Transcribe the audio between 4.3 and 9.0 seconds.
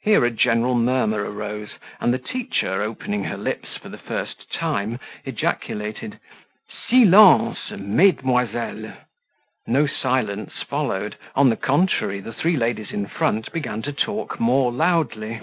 time, ejaculated "Silence, mesdemoiselles!"